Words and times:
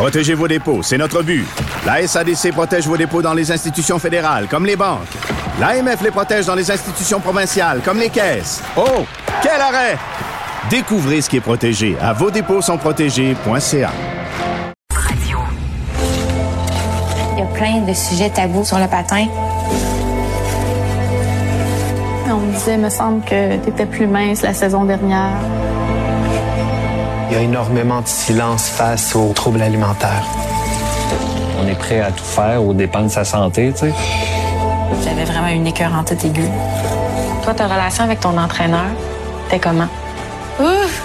Protégez 0.00 0.32
vos 0.32 0.48
dépôts, 0.48 0.82
c'est 0.82 0.96
notre 0.96 1.22
but. 1.22 1.44
La 1.84 2.06
SADC 2.06 2.52
protège 2.52 2.86
vos 2.86 2.96
dépôts 2.96 3.20
dans 3.20 3.34
les 3.34 3.52
institutions 3.52 3.98
fédérales, 3.98 4.46
comme 4.48 4.64
les 4.64 4.74
banques. 4.74 5.06
L'AMF 5.60 6.00
les 6.00 6.10
protège 6.10 6.46
dans 6.46 6.54
les 6.54 6.70
institutions 6.70 7.20
provinciales, 7.20 7.82
comme 7.84 7.98
les 7.98 8.08
caisses. 8.08 8.62
Oh, 8.78 9.04
quel 9.42 9.60
arrêt! 9.60 9.98
Découvrez 10.70 11.20
ce 11.20 11.28
qui 11.28 11.36
est 11.36 11.42
protégé 11.42 11.98
à 12.00 12.14
vos 12.14 12.30
dépôts 12.30 12.62
sont 12.62 12.78
protégés.ca. 12.78 13.90
Il 17.34 17.38
y 17.38 17.42
a 17.42 17.46
plein 17.54 17.82
de 17.82 17.92
sujets 17.92 18.30
tabous 18.30 18.64
sur 18.64 18.78
le 18.78 18.86
patin. 18.86 19.26
On 22.26 22.38
me 22.38 22.52
disait, 22.54 22.78
me 22.78 22.88
semble 22.88 23.22
que 23.26 23.62
tu 23.62 23.68
étais 23.68 23.84
plus 23.84 24.06
mince 24.06 24.40
la 24.40 24.54
saison 24.54 24.84
dernière. 24.84 25.36
Il 27.30 27.34
y 27.34 27.36
a 27.36 27.42
énormément 27.42 28.00
de 28.00 28.08
silence 28.08 28.68
face 28.68 29.14
aux 29.14 29.32
troubles 29.32 29.62
alimentaires. 29.62 30.24
On 31.62 31.68
est 31.68 31.78
prêt 31.78 32.00
à 32.00 32.10
tout 32.10 32.24
faire 32.24 32.60
aux 32.60 32.74
dépens 32.74 33.02
de 33.02 33.08
sa 33.08 33.24
santé, 33.24 33.70
tu 33.72 33.86
sais. 33.86 33.94
J'avais 35.04 35.24
vraiment 35.24 35.46
une 35.46 35.64
écœur 35.64 35.94
en 35.94 36.02
tête 36.02 36.24
aiguë. 36.24 36.48
Toi, 37.44 37.54
ta 37.54 37.68
relation 37.68 38.02
avec 38.02 38.18
ton 38.18 38.36
entraîneur, 38.36 38.86
c'était 39.44 39.60
comment? 39.60 39.86
Ouf! 40.58 40.99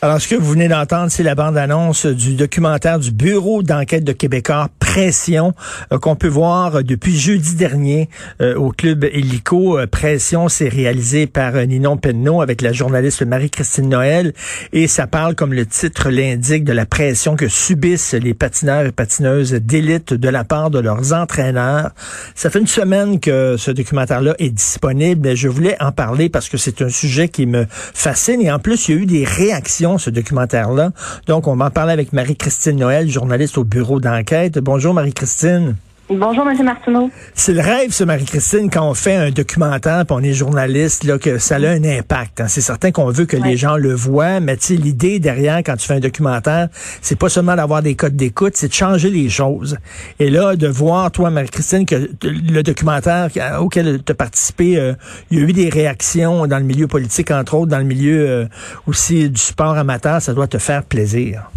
Alors, 0.00 0.20
ce 0.20 0.28
que 0.28 0.36
vous 0.36 0.52
venez 0.52 0.68
d'entendre, 0.68 1.10
c'est 1.10 1.24
la 1.24 1.34
bande-annonce 1.34 2.06
du 2.06 2.34
documentaire 2.34 3.00
du 3.00 3.10
Bureau 3.10 3.64
d'enquête 3.64 4.04
de 4.04 4.12
Québécois 4.12 4.68
Pression 4.78 5.54
euh, 5.92 5.98
qu'on 5.98 6.14
peut 6.14 6.28
voir 6.28 6.84
depuis 6.84 7.18
jeudi 7.18 7.56
dernier 7.56 8.08
euh, 8.40 8.54
au 8.54 8.70
club 8.70 9.02
Hélico. 9.02 9.76
Euh, 9.76 9.88
Pression, 9.88 10.48
c'est 10.48 10.68
réalisé 10.68 11.26
par 11.26 11.54
Ninon 11.66 11.96
Penneau 11.96 12.42
avec 12.42 12.62
la 12.62 12.72
journaliste 12.72 13.22
Marie-Christine 13.22 13.88
Noël 13.88 14.34
et 14.72 14.86
ça 14.86 15.08
parle, 15.08 15.34
comme 15.34 15.52
le 15.52 15.66
titre 15.66 16.10
l'indique, 16.10 16.62
de 16.62 16.72
la 16.72 16.86
pression 16.86 17.34
que 17.34 17.48
subissent 17.48 18.14
les 18.14 18.34
patineurs 18.34 18.86
et 18.86 18.92
patineuses 18.92 19.52
d'élite 19.52 20.14
de 20.14 20.28
la 20.28 20.44
part 20.44 20.70
de 20.70 20.78
leurs 20.78 21.12
entraîneurs. 21.12 21.90
Ça 22.36 22.50
fait 22.50 22.60
une 22.60 22.68
semaine 22.68 23.18
que 23.18 23.56
ce 23.58 23.72
documentaire-là 23.72 24.36
est 24.38 24.50
disponible. 24.50 25.34
Je 25.34 25.48
voulais 25.48 25.76
en 25.82 25.90
parler 25.90 26.28
parce 26.28 26.48
que 26.48 26.56
c'est 26.56 26.82
un 26.82 26.88
sujet 26.88 27.28
qui 27.28 27.46
me 27.46 27.66
fascine 27.68 28.40
et 28.40 28.52
en 28.52 28.60
plus, 28.60 28.88
il 28.88 28.94
y 28.94 28.98
a 28.98 29.00
eu 29.02 29.06
des 29.06 29.24
réactions 29.24 29.87
ce 29.96 30.10
documentaire-là. 30.10 30.90
Donc, 31.26 31.46
on 31.46 31.56
va 31.56 31.66
en 31.66 31.70
parler 31.70 31.92
avec 31.92 32.12
Marie-Christine 32.12 32.76
Noël, 32.76 33.08
journaliste 33.08 33.56
au 33.56 33.64
bureau 33.64 34.00
d'enquête. 34.00 34.58
Bonjour, 34.58 34.92
Marie-Christine. 34.92 35.76
Bonjour, 36.10 36.48
M. 36.48 36.64
Martineau. 36.64 37.10
C'est 37.34 37.52
le 37.52 37.60
rêve, 37.60 37.90
ce 37.90 38.02
Marie-Christine, 38.02 38.70
quand 38.70 38.88
on 38.88 38.94
fait 38.94 39.16
un 39.16 39.30
documentaire, 39.30 40.06
puis 40.06 40.16
on 40.18 40.22
est 40.22 40.32
journaliste, 40.32 41.04
là, 41.04 41.18
que 41.18 41.36
ça 41.36 41.56
a 41.56 41.68
un 41.68 41.84
impact. 41.84 42.40
Hein. 42.40 42.48
C'est 42.48 42.62
certain 42.62 42.92
qu'on 42.92 43.10
veut 43.10 43.26
que 43.26 43.36
les 43.36 43.58
gens 43.58 43.76
le 43.76 43.92
voient, 43.92 44.40
mais 44.40 44.56
tu 44.56 44.76
l'idée 44.76 45.18
derrière, 45.18 45.58
quand 45.58 45.76
tu 45.76 45.86
fais 45.86 45.96
un 45.96 46.00
documentaire, 46.00 46.68
c'est 47.02 47.18
pas 47.18 47.28
seulement 47.28 47.56
d'avoir 47.56 47.82
des 47.82 47.94
codes 47.94 48.16
d'écoute, 48.16 48.54
c'est 48.56 48.68
de 48.68 48.72
changer 48.72 49.10
les 49.10 49.28
choses. 49.28 49.76
Et 50.18 50.30
là, 50.30 50.56
de 50.56 50.66
voir, 50.66 51.10
toi, 51.10 51.28
Marie-Christine, 51.28 51.84
que 51.84 52.08
le 52.22 52.62
documentaire 52.62 53.28
auquel 53.60 54.02
tu 54.02 54.10
as 54.10 54.14
participé, 54.14 54.78
euh, 54.78 54.94
il 55.30 55.38
y 55.38 55.42
a 55.42 55.44
eu 55.44 55.52
des 55.52 55.68
réactions 55.68 56.46
dans 56.46 56.58
le 56.58 56.64
milieu 56.64 56.86
politique, 56.86 57.30
entre 57.30 57.52
autres, 57.52 57.70
dans 57.70 57.78
le 57.78 57.84
milieu 57.84 58.26
euh, 58.26 58.46
aussi 58.86 59.28
du 59.28 59.40
sport 59.40 59.76
amateur, 59.76 60.22
ça 60.22 60.32
doit 60.32 60.46
te 60.46 60.56
faire 60.56 60.84
plaisir. 60.84 61.50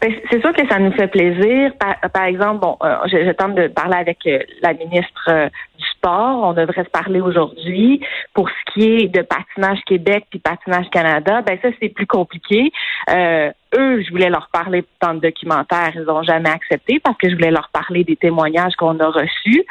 Ben, 0.00 0.14
c'est 0.30 0.40
sûr 0.40 0.52
que 0.52 0.66
ça 0.68 0.78
nous 0.78 0.92
fait 0.92 1.08
plaisir. 1.08 1.72
Par, 2.12 2.24
exemple, 2.24 2.60
bon, 2.60 2.76
euh, 2.82 2.96
je, 3.06 3.32
tente 3.32 3.56
de 3.56 3.66
parler 3.66 3.96
avec 3.96 4.18
euh, 4.26 4.38
la 4.62 4.72
ministre 4.72 5.28
euh, 5.28 5.48
du 5.76 5.86
On 6.04 6.52
devrait 6.52 6.84
se 6.84 6.90
parler 6.90 7.20
aujourd'hui. 7.20 8.00
Pour 8.34 8.48
ce 8.48 8.72
qui 8.72 8.84
est 8.84 9.08
de 9.08 9.22
patinage 9.22 9.80
Québec 9.86 10.26
puis 10.30 10.38
patinage 10.38 10.88
Canada, 10.90 11.42
ben 11.42 11.58
ça 11.60 11.68
c'est 11.80 11.88
plus 11.88 12.06
compliqué. 12.06 12.72
eux, 13.10 14.02
je 14.02 14.10
voulais 14.10 14.30
leur 14.30 14.48
parler 14.52 14.84
dans 15.02 15.12
le 15.12 15.20
documentaire, 15.20 15.92
ils 15.94 16.02
n'ont 16.02 16.22
jamais 16.22 16.48
accepté 16.50 17.00
parce 17.00 17.16
que 17.18 17.28
je 17.28 17.34
voulais 17.34 17.50
leur 17.50 17.68
parler 17.70 18.04
des 18.04 18.16
témoignages 18.16 18.74
qu'on 18.76 18.98
a 19.00 19.08
reçus. 19.08 19.64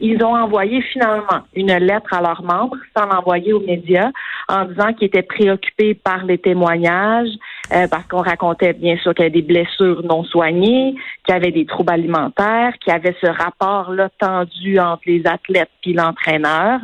ils 0.00 0.22
ont 0.22 0.36
envoyé 0.36 0.82
finalement 0.82 1.40
une 1.54 1.74
lettre 1.74 2.14
à 2.14 2.20
leurs 2.20 2.42
membres 2.42 2.76
sans 2.96 3.06
l'envoyer 3.06 3.52
aux 3.52 3.60
médias 3.60 4.10
en 4.50 4.64
disant 4.64 4.92
qu'ils 4.92 5.06
étaient 5.06 5.22
préoccupés 5.22 5.94
par 5.94 6.24
les 6.24 6.38
témoignages, 6.38 7.30
euh, 7.72 7.86
parce 7.88 8.04
qu'on 8.06 8.22
racontait 8.22 8.72
bien 8.72 8.96
sûr 8.96 9.14
qu'il 9.14 9.24
y 9.24 9.28
avait 9.28 9.40
des 9.40 9.46
blessures 9.46 10.02
non 10.02 10.24
soignées, 10.24 10.94
qu'il 11.24 11.34
y 11.34 11.36
avait 11.36 11.52
des 11.52 11.66
troubles 11.66 11.92
alimentaires, 11.92 12.72
qu'il 12.80 12.92
y 12.92 12.96
avait 12.96 13.14
ce 13.20 13.28
rapport-là 13.28 14.08
tendu 14.18 14.80
entre 14.80 15.02
les 15.06 15.24
athlètes 15.30 15.70
et 15.84 15.92
l'entraîneur. 15.92 16.80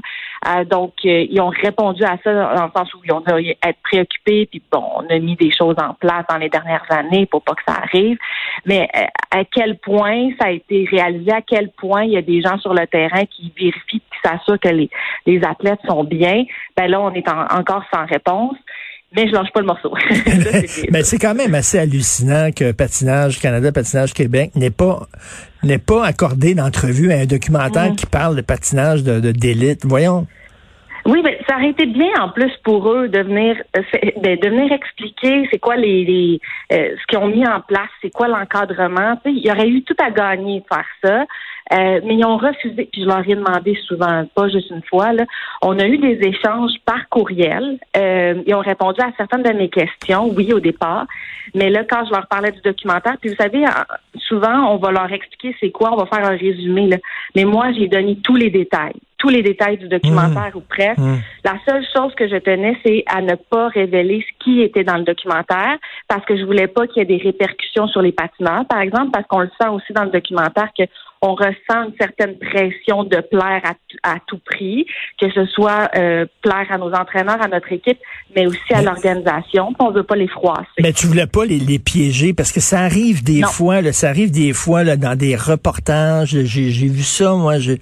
Euh, 0.47 0.65
donc, 0.65 0.95
euh, 1.05 1.27
ils 1.29 1.41
ont 1.41 1.49
répondu 1.49 2.05
à 2.05 2.17
ça 2.23 2.33
dans 2.55 2.65
le 2.65 2.71
sens 2.77 2.93
où 2.95 2.99
ils 3.05 3.13
ont 3.13 3.21
dû 3.21 3.51
être 3.51 3.79
préoccupés, 3.83 4.47
puis 4.47 4.63
bon, 4.71 4.85
on 4.97 5.07
a 5.09 5.19
mis 5.19 5.37
des 5.37 5.51
choses 5.51 5.77
en 5.79 5.95
place 5.95 6.25
dans 6.29 6.37
les 6.37 6.49
dernières 6.49 6.87
années 6.91 7.27
pour 7.27 7.43
pas 7.43 7.55
que 7.55 7.63
ça 7.67 7.75
arrive. 7.75 8.19
Mais 8.65 8.89
à 9.31 9.45
quel 9.45 9.79
point 9.79 10.31
ça 10.41 10.49
a 10.49 10.51
été 10.51 10.87
réalisé, 10.91 11.33
à 11.33 11.43
quel 11.43 11.71
point 11.71 12.05
il 12.05 12.13
y 12.13 12.17
a 12.17 12.23
des 12.23 12.43
gens 12.43 12.59
sur 12.59 12.75
le 12.75 12.87
terrain 12.87 13.25
qui 13.25 13.53
vérifient, 13.59 14.01
qui 14.01 14.19
s'assurent 14.25 14.61
que 14.61 14.69
les, 14.69 14.91
les 15.27 15.43
athlètes 15.45 15.81
sont 15.89 16.05
bien, 16.05 16.45
ben 16.77 16.87
là, 16.89 17.01
on 17.01 17.13
est 17.13 17.29
encore 17.29 17.83
sans 17.93 18.07
réponse 18.07 18.57
mais 19.15 19.29
je 19.29 19.33
lâche 19.33 19.49
pas 19.53 19.61
le 19.61 19.67
morceau. 19.67 19.95
mais 20.91 21.03
c'est 21.05 21.19
quand 21.19 21.35
même 21.35 21.55
assez 21.55 21.79
hallucinant 21.79 22.51
que 22.53 22.73
Patinage 22.73 23.39
Canada, 23.41 23.73
Patinage 23.73 24.13
Québec 24.13 24.51
n'ait 24.57 24.71
pas 24.71 25.07
n'est 25.63 25.79
pas 25.79 26.05
accordé 26.05 26.55
d'entrevue 26.55 27.13
à 27.13 27.19
un 27.21 27.27
documentaire 27.27 27.93
mm. 27.93 27.97
qui 27.97 28.07
parle 28.07 28.37
de 28.37 28.43
patinage 28.43 29.03
de 29.03 29.33
d'élite. 29.33 29.85
Voyons. 29.85 30.27
Oui, 31.07 31.23
mais 31.25 31.39
ça 31.49 31.57
aurait 31.57 31.71
été 31.71 31.87
bien 31.87 32.11
en 32.21 32.31
plus 32.31 32.51
pour 32.65 32.91
eux 32.91 33.09
de 33.09 33.21
venir 33.21 33.57
euh, 33.77 33.83
de, 34.17 34.49
venir 34.49 34.73
expliquer 34.73 35.49
c'est 35.53 35.59
quoi 35.59 35.77
les, 35.77 36.05
les 36.05 36.41
euh, 36.73 36.97
ce 37.01 37.07
qu'ils 37.07 37.19
ont 37.19 37.29
mis 37.29 37.47
en 37.47 37.61
place, 37.61 37.89
c'est 38.03 38.11
quoi 38.11 38.27
l'encadrement. 38.27 39.19
Il 39.25 39.39
y 39.39 39.51
aurait 39.51 39.69
eu 39.69 39.83
tout 39.85 39.97
à 39.99 40.11
gagner 40.11 40.61
de 40.61 40.65
faire 40.67 40.87
ça. 41.05 41.25
Euh, 41.73 42.01
mais 42.05 42.15
ils 42.15 42.25
ont 42.25 42.37
refusé, 42.37 42.89
puis 42.93 43.03
je 43.03 43.07
leur 43.07 43.29
ai 43.29 43.35
demandé 43.35 43.77
souvent, 43.87 44.25
pas 44.35 44.49
juste 44.49 44.71
une 44.71 44.83
fois, 44.85 45.13
là, 45.13 45.25
on 45.63 45.79
a 45.81 45.87
eu 45.87 45.99
des 45.99 46.21
échanges 46.23 46.75
par 46.85 47.09
courriel. 47.09 47.79
Euh, 47.97 48.43
ils 48.47 48.55
ont 48.55 48.61
répondu 48.61 49.01
à 49.01 49.11
certaines 49.17 49.43
de 49.43 49.53
mes 49.53 49.69
questions, 49.69 50.33
oui, 50.37 50.53
au 50.53 50.61
départ. 50.61 51.07
Mais 51.55 51.71
là, 51.71 51.85
quand 51.85 52.05
je 52.07 52.11
leur 52.11 52.27
parlais 52.27 52.53
du 52.53 52.61
documentaire, 52.61 53.17
puis 53.21 53.31
vous 53.31 53.37
savez, 53.37 53.65
souvent, 54.19 54.73
on 54.73 54.77
va 54.79 54.91
leur 54.91 55.13
expliquer 55.13 55.55
c'est 55.61 55.71
quoi, 55.71 55.93
on 55.93 55.97
va 55.97 56.07
faire 56.07 56.25
un 56.25 56.37
résumé. 56.37 56.89
Là. 56.89 56.97
Mais 57.35 57.45
moi, 57.45 57.73
j'ai 57.73 57.89
donné 57.89 58.17
tous 58.23 58.37
les 58.37 58.51
détails 58.51 59.01
tous 59.19 59.29
les 59.29 59.43
détails 59.43 59.79
du 59.79 59.89
documentaire 59.89 60.53
mmh. 60.55 60.59
ou 60.59 60.61
presque. 60.61 60.99
Mmh. 60.99 61.17
La 61.45 61.55
seule 61.67 61.85
chose 61.95 62.15
que 62.15 62.29
je 62.29 62.37
tenais, 62.37 62.77
c'est 62.85 63.05
à 63.07 63.23
ne 63.23 63.35
pas 63.35 63.69
révéler 63.69 64.25
ce 64.27 64.45
qui 64.45 64.61
était 64.61 64.85
dans 64.85 64.97
le 64.97 65.05
documentaire 65.05 65.79
parce 66.09 66.25
que 66.27 66.37
je 66.37 66.45
voulais 66.45 66.67
pas 66.67 66.87
qu'il 66.87 66.99
y 66.99 67.03
ait 67.03 67.17
des 67.17 67.23
répercussions 67.23 67.89
sur 67.89 68.03
les 68.03 68.13
patineurs, 68.13 68.67
par 68.67 68.81
exemple, 68.81 69.11
parce 69.13 69.27
qu'on 69.27 69.41
le 69.41 69.51
sent 69.61 69.69
aussi 69.69 69.93
dans 69.93 70.05
le 70.05 70.11
documentaire 70.11 70.69
que 70.79 70.85
on 71.23 71.35
ressent 71.35 71.85
une 71.89 71.95
certaine 71.99 72.39
pression 72.39 73.05
de 73.05 73.21
plaire 73.21 73.63
à, 73.65 74.15
à 74.15 74.17
tout 74.27 74.39
prix, 74.45 74.87
que 75.21 75.31
ce 75.31 75.47
soit 75.47 75.89
euh, 75.97 76.27
plaire 76.43 76.67
à 76.71 76.79
nos 76.79 76.93
entraîneurs, 76.93 77.41
à 77.41 77.49
notre 77.49 77.73
équipe, 77.73 77.99
mais 78.35 78.47
aussi 78.47 78.73
à 78.73 78.83
l'organisation. 78.83 79.73
On 79.79 79.91
veut 79.91 80.03
pas 80.03 80.17
les 80.17 80.29
froisser. 80.29 80.67
Mais 80.81 80.93
tu 80.93 81.07
voulais 81.07 81.27
pas 81.27 81.45
les, 81.45 81.59
les 81.59 81.79
piéger 81.79 82.33
parce 82.33 82.53
que 82.53 82.61
ça 82.61 82.81
arrive 82.81 83.23
des 83.25 83.43
fois, 83.43 83.81
là, 83.81 83.93
ça 83.93 84.09
arrive 84.09 84.31
des 84.31 84.53
fois 84.53 84.85
là, 84.85 84.97
dans 84.97 85.17
des 85.17 85.37
reportages. 85.37 86.37
J'ai 86.45 86.89
vu 86.89 87.03
ça, 87.03 87.33
moi. 87.35 87.59
Je, 87.59 87.73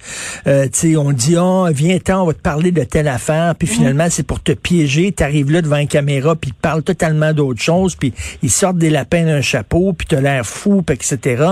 euh, 0.47 0.67
on 0.97 1.11
dit, 1.11 1.35
oh, 1.37 1.67
viens 1.71 1.97
ten 1.99 2.15
on 2.15 2.25
va 2.25 2.33
te 2.33 2.41
parler 2.41 2.71
de 2.71 2.83
telle 2.83 3.07
affaire, 3.07 3.55
puis 3.55 3.67
mhm. 3.67 3.73
finalement 3.73 4.07
c'est 4.09 4.25
pour 4.25 4.41
te 4.41 4.53
piéger. 4.53 5.11
Tu 5.11 5.23
arrives 5.23 5.51
là 5.51 5.61
devant 5.61 5.77
une 5.77 5.87
caméra, 5.87 6.35
puis 6.35 6.51
ils 6.51 6.53
parlent 6.53 6.83
totalement 6.83 7.33
d'autre 7.33 7.61
chose, 7.61 7.95
puis 7.95 8.13
ils 8.41 8.49
sortent 8.49 8.77
des 8.77 8.89
lapins 8.89 9.25
d'un 9.25 9.41
chapeau, 9.41 9.93
puis 9.93 10.07
tu 10.07 10.15
as 10.15 10.21
l'air 10.21 10.45
fou, 10.45 10.83
etc. 10.89 11.43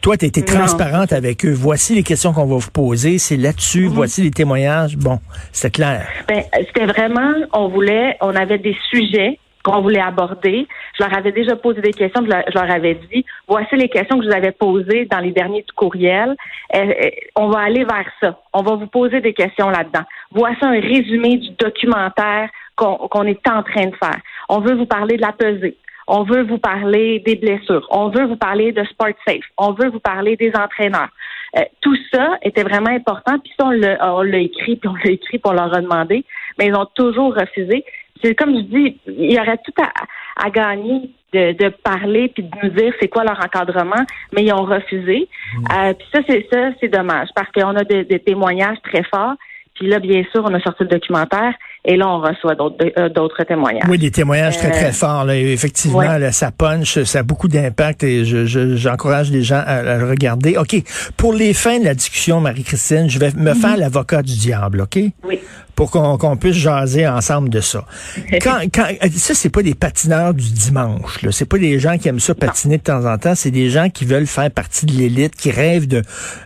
Toi, 0.00 0.16
tu 0.16 0.24
été 0.24 0.42
transparente 0.42 1.12
avec 1.12 1.25
Voici 1.54 1.94
les 1.94 2.02
questions 2.02 2.32
qu'on 2.32 2.46
va 2.46 2.56
vous 2.56 2.70
poser. 2.70 3.18
C'est 3.18 3.36
là-dessus. 3.36 3.88
Mhm. 3.88 3.94
Voici 3.94 4.22
les 4.22 4.30
témoignages. 4.30 4.96
Bon, 4.96 5.18
c'est 5.52 5.72
clair. 5.72 6.06
Ben, 6.28 6.42
c'était 6.52 6.86
vraiment, 6.86 7.32
on 7.52 7.68
voulait, 7.68 8.16
on 8.20 8.34
avait 8.34 8.58
des 8.58 8.76
sujets 8.90 9.38
qu'on 9.66 9.80
voulait 9.80 10.00
aborder. 10.00 10.68
Je 10.96 11.04
leur 11.04 11.16
avais 11.16 11.32
déjà 11.32 11.56
posé 11.56 11.80
des 11.80 11.92
questions, 11.92 12.22
je 12.24 12.54
leur, 12.54 12.70
avais 12.70 12.94
dit, 13.12 13.24
voici 13.48 13.74
les 13.74 13.88
questions 13.88 14.16
que 14.16 14.24
je 14.24 14.28
vous 14.28 14.36
avais 14.36 14.52
posées 14.52 15.06
dans 15.06 15.18
les 15.18 15.32
derniers 15.32 15.64
courriels. 15.74 16.36
Euh, 16.74 16.78
euh, 16.78 17.10
on 17.34 17.48
va 17.48 17.60
aller 17.60 17.84
vers 17.84 18.06
ça. 18.22 18.38
On 18.52 18.62
va 18.62 18.76
vous 18.76 18.86
poser 18.86 19.20
des 19.20 19.34
questions 19.34 19.68
là-dedans. 19.68 20.04
Voici 20.30 20.58
un 20.62 20.80
résumé 20.80 21.38
du 21.38 21.50
documentaire 21.58 22.48
qu'on 22.76 23.24
est 23.24 23.48
en 23.48 23.62
train 23.62 23.86
de 23.86 23.96
faire. 23.96 24.20
On 24.48 24.60
veut 24.60 24.74
vous 24.74 24.86
parler 24.86 25.16
de 25.16 25.22
la 25.22 25.32
pesée. 25.32 25.76
On 26.06 26.22
veut 26.22 26.42
vous 26.42 26.58
parler 26.58 27.20
des 27.20 27.36
blessures. 27.36 27.86
On 27.90 28.08
veut 28.08 28.26
vous 28.26 28.36
parler 28.36 28.72
de 28.72 28.84
Sport 28.84 29.14
Safe. 29.26 29.44
On 29.58 29.72
veut 29.72 29.88
vous 29.88 30.00
parler 30.00 30.36
des 30.36 30.52
entraîneurs. 30.54 31.08
Euh, 31.56 31.62
tout 31.80 31.96
ça 32.12 32.38
était 32.42 32.62
vraiment 32.62 32.90
important. 32.90 33.38
Puis 33.38 33.52
on 33.58 33.70
l'a 33.70 34.38
écrit, 34.38 34.76
puis 34.76 34.88
on 34.88 34.94
l'a 34.94 35.10
écrit, 35.10 35.38
pour 35.38 35.52
leur 35.52 35.74
a 35.74 35.80
demandé, 35.80 36.24
mais 36.58 36.66
ils 36.66 36.74
ont 36.74 36.88
toujours 36.94 37.34
refusé. 37.34 37.84
C'est 38.22 38.34
comme 38.34 38.56
je 38.56 38.62
dis, 38.62 38.98
il 39.06 39.32
y 39.32 39.38
aurait 39.38 39.58
tout 39.58 39.82
à, 39.82 40.50
gagner 40.50 41.10
de, 41.32 41.68
parler 41.68 42.28
puis 42.28 42.44
de 42.44 42.50
nous 42.62 42.70
dire 42.70 42.92
c'est 43.00 43.08
quoi 43.08 43.24
leur 43.24 43.38
encadrement, 43.38 44.04
mais 44.32 44.44
ils 44.44 44.52
ont 44.52 44.64
refusé. 44.64 45.28
Mmh. 45.54 45.64
Euh, 45.72 45.92
puis 45.92 46.08
ça, 46.14 46.20
c'est 46.26 46.46
ça, 46.50 46.70
c'est 46.80 46.88
dommage 46.88 47.28
parce 47.34 47.50
qu'on 47.52 47.76
a 47.76 47.84
des 47.84 48.20
témoignages 48.20 48.78
très 48.82 49.02
forts. 49.02 49.34
Puis 49.78 49.88
là, 49.88 49.98
bien 50.00 50.22
sûr, 50.32 50.42
on 50.44 50.52
a 50.54 50.60
sorti 50.60 50.82
le 50.84 50.88
documentaire 50.88 51.52
Et 51.88 51.96
là, 51.96 52.08
on 52.08 52.18
reçoit 52.20 52.56
d'autres 52.56 53.40
euh, 53.40 53.44
témoignages. 53.44 53.84
Oui, 53.88 53.96
des 53.96 54.10
témoignages 54.10 54.56
très, 54.58 54.70
très 54.72 54.88
Euh, 54.88 54.92
forts. 54.92 55.24
Là. 55.24 55.36
Effectivement, 55.36 55.98
ouais. 55.98 56.18
là, 56.18 56.32
ça 56.32 56.50
punch, 56.50 57.00
ça 57.04 57.20
a 57.20 57.22
beaucoup 57.22 57.46
d'impact 57.46 58.02
et 58.02 58.24
je- 58.24 58.44
je- 58.44 58.74
j'encourage 58.74 59.30
les 59.30 59.42
gens 59.44 59.62
à, 59.64 59.74
à 59.94 59.96
le 59.98 60.08
regarder. 60.10 60.56
OK, 60.56 60.74
pour 61.16 61.32
les 61.32 61.54
fins 61.54 61.78
de 61.78 61.84
la 61.84 61.94
discussion, 61.94 62.40
Marie-Christine, 62.40 63.08
je 63.08 63.20
vais 63.20 63.30
me 63.36 63.50
Mhm. 63.52 63.60
faire 63.60 63.76
l'avocat 63.76 64.22
du 64.22 64.36
diable, 64.36 64.80
OK? 64.80 64.98
Oui. 65.22 65.38
Pour 65.76 65.90
qu'on 65.90 66.36
puisse 66.36 66.56
jaser 66.56 67.06
ensemble 67.06 67.48
de 67.50 67.60
ça. 67.60 67.84
Quand, 68.42 68.58
quand, 68.72 68.86
ça, 69.14 69.34
c'est 69.34 69.50
pas 69.50 69.62
des 69.62 69.74
patineurs 69.74 70.34
du 70.34 70.50
dimanche. 70.50 71.18
C'est 71.30 71.44
pas 71.44 71.58
des 71.58 71.78
gens 71.78 71.98
qui 71.98 72.08
aiment 72.08 72.20
ça 72.20 72.34
patiner 72.34 72.78
de 72.78 72.82
temps 72.82 73.04
en 73.04 73.18
temps. 73.18 73.34
C'est 73.34 73.50
des 73.50 73.70
gens 73.70 73.90
qui 73.90 74.04
veulent 74.04 74.26
faire 74.26 74.50
partie 74.50 74.86
de 74.86 74.92
l'élite, 74.92 75.36
qui 75.36 75.50
rêvent 75.50 75.86
de 75.86 76.02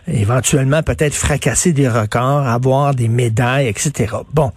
éventuellement 0.07 0.83
peut-être 0.83 1.13
fracasser 1.13 1.71
des 1.71 1.87
records, 1.87 2.45
avoir 2.47 2.93
des 2.93 3.07
médailles, 3.07 3.67
etc. 3.67 4.15
Bon, 4.33 4.51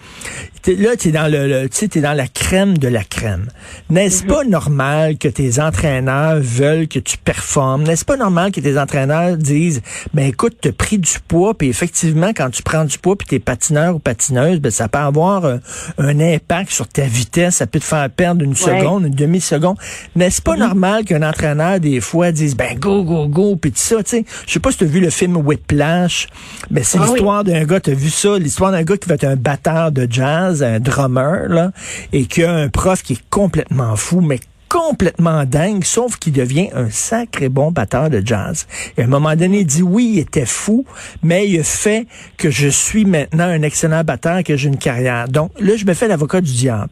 T'es- 0.65 0.77
là, 0.77 0.97
tu 0.97 1.09
es 1.09 1.13
dans 1.13 1.31
le, 1.31 1.47
le- 1.47 1.69
tu 1.69 2.01
dans 2.01 2.15
la 2.17 2.27
crème 2.27 2.79
de 2.79 2.89
la 2.89 3.05
crème. 3.05 3.49
N'est-ce 3.91 4.25
pas 4.25 4.45
normal 4.45 5.19
que 5.19 5.29
tes 5.29 5.61
entraîneurs 5.61 6.39
veulent 6.41 6.89
que 6.89 6.99
tu 6.99 7.19
performes? 7.19 7.83
N'est-ce 7.83 8.05
pas 8.07 8.17
normal 8.17 8.51
que 8.51 8.61
tes 8.61 8.79
entraîneurs 8.79 9.37
disent, 9.37 9.83
ben 10.15 10.27
écoute, 10.27 10.57
tu 10.63 10.69
as 10.69 10.73
pris 10.73 10.97
du 10.99 11.13
poids, 11.29 11.53
puis 11.53 11.69
effectivement, 11.69 12.31
quand 12.35 12.49
tu 12.49 12.63
prends 12.63 12.87
du 12.87 12.97
poids, 12.99 13.15
puis 13.17 13.27
t'es 13.29 13.39
patineur 13.41 13.95
ou 13.97 13.99
patineuse, 13.99 14.59
ben 14.61 14.71
ça 14.71 14.89
peut 14.89 14.99
avoir 14.99 15.45
euh, 15.45 15.59
un 15.99 16.19
impact 16.19 16.71
sur 16.71 16.89
ta 16.89 17.03
vitesse, 17.03 17.57
ça 17.57 17.67
peut 17.67 17.79
te 17.81 17.85
faire 17.85 18.09
perdre 18.09 18.43
une 18.43 18.57
seconde, 18.57 19.05
une 19.05 19.15
demi-seconde. 19.15 19.77
N'est-ce 20.17 20.41
pas 20.41 20.57
normal 20.57 21.05
qu'un 21.05 21.23
entraîneur, 21.23 21.79
des 21.79 22.01
fois, 22.01 22.33
dise, 22.33 22.57
ben 22.57 22.79
go, 22.79 23.05
go, 23.05 23.29
go, 23.29 23.57
puis 23.57 23.71
tout 23.71 23.79
ça, 23.79 24.03
tu 24.03 24.11
sais? 24.11 24.25
Je 24.47 24.53
sais 24.55 24.61
pas 24.61 24.71
si 24.73 24.79
tu 24.79 24.85
as 24.85 24.87
vu 24.87 25.01
le 25.01 25.11
film 25.11 25.37
Whiplash, 25.37 26.27
ben 26.71 26.83
c'est 26.83 26.97
Ah 26.99 27.03
oui. 27.03 27.09
l'histoire 27.11 27.45
d'un 27.45 27.65
gars, 27.65 27.81
tu 27.81 27.91
as 27.91 27.95
vu 27.95 28.09
ça, 28.09 28.39
l'histoire 28.39 28.73
d'un 28.73 28.83
gars 28.83 28.97
qui 28.97 29.09
va 29.11 29.17
être 29.17 29.25
un 29.25 29.37
batteur 29.37 29.93
de 29.93 30.07
jazz, 30.11 30.54
un 30.63 30.81
drummer, 30.81 31.49
là, 31.49 31.73
et 32.13 32.27
qui 32.27 32.45
a 32.45 32.53
un 32.53 32.69
prof 32.69 33.03
qui 33.03 33.15
est 33.15 33.23
complètement 33.31 33.97
fou, 33.97 34.21
mais 34.21 34.41
complètement 34.69 35.45
dingue, 35.45 35.85
sauf 35.85 36.17
qu'il 36.17 36.33
devient 36.33 36.69
un 36.75 36.91
sacré 36.91 37.49
bon 37.49 37.71
batteur 37.71 38.11
de 38.11 38.21
jazz. 38.25 38.67
Et 38.97 39.03
à 39.03 39.05
un 39.05 39.09
moment 39.09 39.37
donné, 39.37 39.61
il 39.61 39.67
dit 39.67 39.83
oui, 39.83 40.15
il 40.15 40.19
était 40.19 40.47
fou, 40.47 40.85
mais 41.23 41.49
il 41.49 41.63
fait 41.63 42.09
que 42.39 42.51
je 42.51 42.67
suis 42.67 43.05
maintenant 43.05 43.45
un 43.45 43.63
excellent 43.63 44.03
batteur, 44.03 44.43
que 44.43 44.57
j'ai 44.57 44.69
une 44.69 44.77
carrière. 44.77 45.29
Donc 45.29 45.53
là, 45.61 45.77
je 45.77 45.85
me 45.85 45.95
fais 45.95 46.09
l'avocat 46.09 46.41
du 46.41 46.53
diable. 46.53 46.91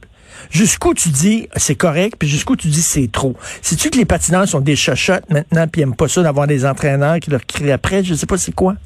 Jusqu'où 0.50 0.94
tu 0.94 1.08
dis 1.08 1.48
c'est 1.56 1.74
correct, 1.74 2.14
puis 2.18 2.28
jusqu'où 2.28 2.54
tu 2.54 2.68
dis 2.68 2.82
c'est 2.82 3.10
trop. 3.10 3.36
Sais-tu 3.62 3.90
que 3.90 3.98
les 3.98 4.04
patineurs 4.04 4.46
sont 4.46 4.60
des 4.60 4.76
chochottes 4.76 5.28
maintenant, 5.28 5.66
puis 5.66 5.80
ils 5.80 5.84
aiment 5.84 5.96
pas 5.96 6.08
ça 6.08 6.22
d'avoir 6.22 6.46
des 6.46 6.64
entraîneurs 6.64 7.18
qui 7.18 7.30
leur 7.30 7.44
crient 7.44 7.72
après? 7.72 8.04
Je 8.04 8.14
sais 8.14 8.26
pas 8.26 8.38
c'est 8.38 8.54
quoi? 8.54 8.76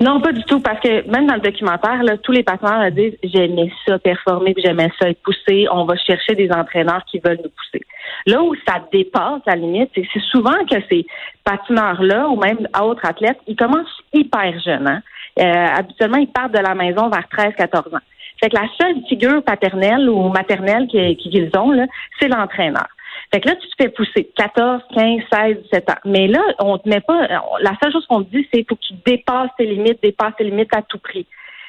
Non, 0.00 0.20
pas 0.20 0.32
du 0.32 0.42
tout, 0.44 0.60
parce 0.60 0.80
que 0.80 1.08
même 1.10 1.26
dans 1.26 1.34
le 1.34 1.40
documentaire, 1.40 2.02
là, 2.02 2.16
tous 2.18 2.32
les 2.32 2.42
patineurs 2.42 2.90
disent 2.90 3.16
j'aimais 3.24 3.72
ça 3.86 3.98
performer, 3.98 4.54
j'aimais 4.56 4.90
ça 5.00 5.08
être 5.10 5.22
poussé. 5.22 5.66
On 5.70 5.84
va 5.84 5.96
chercher 5.96 6.34
des 6.34 6.50
entraîneurs 6.52 7.02
qui 7.10 7.18
veulent 7.18 7.40
nous 7.42 7.50
pousser. 7.50 7.84
Là 8.26 8.42
où 8.42 8.54
ça 8.66 8.76
dépasse 8.92 9.42
la 9.46 9.56
limite, 9.56 9.90
c'est 9.94 10.22
souvent 10.30 10.64
que 10.70 10.76
ces 10.88 11.06
patineurs-là, 11.44 12.28
ou 12.28 12.36
même 12.36 12.68
autres 12.80 13.04
athlètes, 13.06 13.38
ils 13.46 13.56
commencent 13.56 14.02
hyper 14.12 14.58
jeunes. 14.60 14.86
Hein? 14.86 15.02
Euh, 15.38 15.66
habituellement, 15.78 16.18
ils 16.18 16.30
partent 16.30 16.52
de 16.52 16.62
la 16.62 16.74
maison 16.74 17.08
vers 17.08 17.26
13-14 17.32 17.96
ans. 17.96 18.00
Fait 18.42 18.48
que 18.48 18.56
la 18.56 18.68
seule 18.80 18.96
figure 19.08 19.42
paternelle 19.42 20.08
ou 20.08 20.28
maternelle 20.28 20.86
qu'ils 20.86 21.50
ont, 21.56 21.86
c'est 22.18 22.28
l'entraîneur. 22.28 22.86
Fait 23.32 23.40
que 23.40 23.48
là, 23.48 23.54
tu 23.56 23.68
te 23.68 23.74
fais 23.80 23.88
pousser 23.88 24.30
14, 24.36 24.82
15, 24.94 25.20
16, 25.32 25.56
17 25.64 25.90
ans. 25.90 25.94
Mais 26.04 26.26
là, 26.26 26.40
on 26.58 26.78
te 26.78 26.88
met 26.88 27.00
pas. 27.00 27.28
La 27.60 27.76
seule 27.80 27.92
chose 27.92 28.06
qu'on 28.06 28.24
te 28.24 28.30
dit, 28.30 28.46
c'est 28.52 28.66
faut 28.68 28.74
que 28.74 28.80
tu 28.80 28.94
dépasses 29.06 29.50
tes 29.56 29.66
limites, 29.66 30.02
dépasses 30.02 30.34
tes 30.36 30.44
limites 30.44 30.74
à 30.74 30.82
tout 30.82 30.98
prix. 30.98 31.26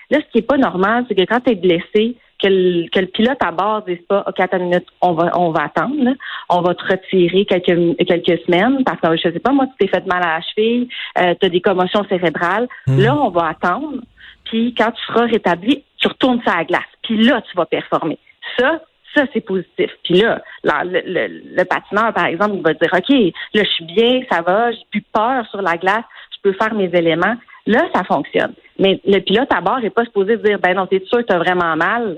Là, 0.09 0.19
ce 0.19 0.31
qui 0.31 0.39
est 0.39 0.47
pas 0.47 0.57
normal, 0.57 1.05
c'est 1.07 1.15
que 1.15 1.21
quand 1.21 1.39
tu 1.39 1.51
es 1.51 1.55
blessé, 1.55 2.17
que 2.41 2.47
le, 2.47 2.89
que 2.89 2.99
le 2.99 3.05
pilote 3.05 3.37
à 3.41 3.51
bord 3.51 3.83
dise 3.83 4.01
pas 4.09 4.23
OK, 4.27 4.39
attends 4.39 4.57
une 4.57 4.65
minute, 4.65 4.87
on 5.01 5.13
va 5.13 5.31
on 5.37 5.51
va 5.51 5.65
attendre, 5.65 6.03
là. 6.03 6.13
on 6.49 6.61
va 6.61 6.73
te 6.73 6.83
retirer 6.83 7.45
quelques 7.45 7.97
quelques 8.07 8.41
semaines 8.45 8.83
parce 8.83 8.99
que 8.99 9.15
je 9.15 9.31
sais 9.31 9.39
pas, 9.39 9.51
moi, 9.51 9.67
tu 9.67 9.73
t'es 9.79 9.87
fait 9.87 10.05
mal 10.07 10.23
à 10.23 10.37
la 10.37 10.41
cheville, 10.41 10.89
euh, 11.19 11.35
tu 11.39 11.45
as 11.45 11.49
des 11.49 11.61
commotions 11.61 12.03
cérébrales. 12.09 12.67
Là, 12.87 13.15
on 13.15 13.29
va 13.29 13.49
attendre. 13.49 14.01
Puis 14.45 14.73
quand 14.75 14.91
tu 14.91 15.01
seras 15.05 15.25
rétabli, 15.27 15.83
tu 15.97 16.07
retournes 16.07 16.41
sur 16.41 16.53
la 16.53 16.65
glace. 16.65 16.81
Puis 17.03 17.23
là, 17.23 17.41
tu 17.41 17.55
vas 17.55 17.65
performer. 17.65 18.17
Ça, 18.57 18.81
ça, 19.15 19.25
c'est 19.33 19.41
positif. 19.41 19.91
Puis 20.03 20.21
là, 20.21 20.41
le 20.63 21.63
patineur, 21.63 22.13
par 22.13 22.25
exemple, 22.25 22.55
il 22.55 22.61
va 22.61 22.73
dire, 22.73 22.89
OK, 22.93 23.33
là, 23.53 23.63
je 23.63 23.69
suis 23.69 23.85
bien, 23.85 24.21
ça 24.31 24.41
va, 24.41 24.71
j'ai 24.71 24.85
plus 24.89 25.03
peur 25.13 25.45
sur 25.49 25.61
la 25.61 25.77
glace, 25.77 26.03
je 26.31 26.49
peux 26.49 26.53
faire 26.53 26.73
mes 26.73 26.89
éléments. 26.93 27.35
Là, 27.67 27.87
ça 27.93 28.03
fonctionne. 28.03 28.53
Mais 28.79 28.99
le 29.05 29.19
pilote 29.19 29.51
à 29.53 29.61
bord 29.61 29.79
n'est 29.79 29.89
pas 29.91 30.05
supposé 30.05 30.37
dire, 30.37 30.59
ben 30.59 30.75
non, 30.75 30.87
t'es 30.87 31.03
sûr 31.05 31.19
que 31.19 31.25
t'as 31.25 31.37
vraiment 31.37 31.75
mal? 31.75 32.17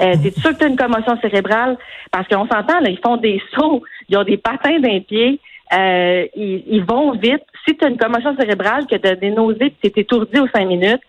Euh, 0.00 0.14
T'es 0.22 0.30
sûr 0.30 0.50
que 0.52 0.58
t'as 0.58 0.68
une 0.68 0.76
commotion 0.76 1.18
cérébrale? 1.20 1.76
Parce 2.12 2.28
qu'on 2.28 2.46
s'entend, 2.46 2.80
là, 2.80 2.88
ils 2.88 3.00
font 3.00 3.16
des 3.16 3.42
sauts, 3.54 3.82
ils 4.08 4.16
ont 4.16 4.22
des 4.22 4.36
patins 4.36 4.78
d'un 4.78 5.00
pied, 5.00 5.40
euh, 5.74 6.26
ils, 6.36 6.64
ils 6.66 6.84
vont 6.84 7.12
vite. 7.12 7.42
Si 7.66 7.76
tu 7.76 7.84
as 7.84 7.88
une 7.88 7.98
commotion 7.98 8.34
cérébrale, 8.38 8.86
que 8.86 8.96
tu 8.96 9.06
as 9.08 9.14
des 9.14 9.30
nausées, 9.30 9.74
tu 9.82 9.88
es 9.88 9.92
étourdi 10.00 10.38
aux 10.40 10.48
cinq 10.48 10.66
minutes, 10.66 11.00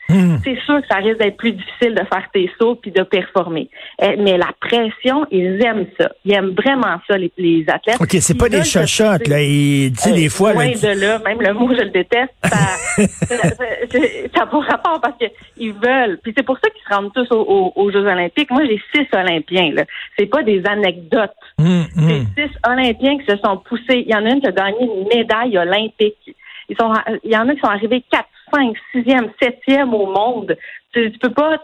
c'est 0.43 0.59
sûr 0.65 0.81
que 0.81 0.87
ça 0.89 0.97
risque 0.97 1.19
d'être 1.19 1.37
plus 1.37 1.53
difficile 1.53 1.95
de 1.95 2.03
faire 2.13 2.27
tes 2.33 2.51
sauts 2.59 2.75
puis 2.75 2.91
de 2.91 3.03
performer. 3.03 3.69
Euh, 4.01 4.15
mais 4.19 4.37
la 4.37 4.49
pression, 4.59 5.25
ils 5.31 5.63
aiment 5.63 5.85
ça. 5.97 6.09
Ils 6.25 6.33
aiment 6.33 6.51
vraiment 6.53 6.97
ça, 7.07 7.17
les, 7.17 7.31
les 7.37 7.63
athlètes. 7.69 7.97
OK, 8.01 8.09
c'est 8.11 8.33
Ils 8.33 8.37
pas 8.37 8.49
des 8.49 8.63
chochottes, 8.63 9.27
là. 9.27 9.37
Et, 9.41 9.91
tu 9.95 10.01
sais, 10.01 10.11
Euh, 10.11 10.15
des 10.15 10.29
fois, 10.29 10.53
là, 10.53 10.65
loin 10.65 10.71
tu- 10.73 10.85
de 10.85 10.99
là, 11.01 11.19
même 11.19 11.41
le 11.41 11.53
mot, 11.53 11.69
je 11.73 11.81
le 11.83 11.89
déteste. 11.91 12.33
Ça, 12.43 12.57
ça, 14.35 14.45
pas 14.45 14.59
rapport 14.59 14.99
parce 15.01 15.15
qu'ils 15.57 15.73
veulent. 15.73 16.19
Puis 16.23 16.33
c'est 16.35 16.43
pour 16.45 16.57
ça 16.57 16.69
qu'ils 16.69 16.83
se 16.87 16.93
rendent 16.93 17.13
tous 17.13 17.27
aux, 17.33 17.41
aux- 17.41 17.73
aux 17.75 17.91
Jeux 17.91 18.05
Olympiques. 18.05 18.51
Moi, 18.51 18.63
j'ai 18.65 18.81
six 18.93 19.07
Olympiens. 19.13 19.71
Là. 19.73 19.83
C'est 20.17 20.25
pas 20.25 20.43
des 20.43 20.61
anecdotes. 20.65 21.31
Hum, 21.57 21.85
hum. 21.97 22.25
C'est 22.35 22.47
six 22.47 22.53
Olympiens 22.67 23.17
qui 23.19 23.25
se 23.25 23.37
sont 23.37 23.57
poussés. 23.57 24.03
Il 24.05 24.09
y 24.09 24.15
en 24.15 24.25
a 24.25 24.29
une 24.29 24.41
qui 24.41 24.47
a 24.49 24.51
gagné 24.51 24.83
une 24.83 25.07
médaille 25.07 25.57
olympique. 25.57 26.35
Ils 26.69 26.77
il 27.23 27.31
y 27.31 27.37
en 27.37 27.49
a 27.49 27.55
qui 27.55 27.61
sont 27.61 27.67
arrivés 27.67 28.03
4, 28.11 28.25
5, 28.53 28.75
6e, 28.93 29.29
7e 29.41 29.93
au 29.93 30.05
monde. 30.07 30.55
Tu, 30.93 31.11
peux 31.21 31.31
pas, 31.31 31.57